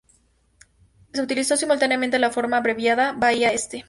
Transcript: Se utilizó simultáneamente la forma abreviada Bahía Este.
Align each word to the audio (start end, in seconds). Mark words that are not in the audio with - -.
Se 1.13 1.21
utilizó 1.21 1.55
simultáneamente 1.57 2.17
la 2.17 2.31
forma 2.31 2.57
abreviada 2.57 3.13
Bahía 3.13 3.53
Este. 3.53 3.79